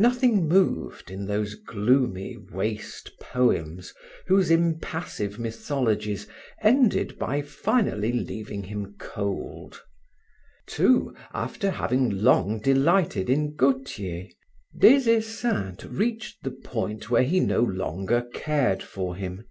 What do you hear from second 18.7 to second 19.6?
for him.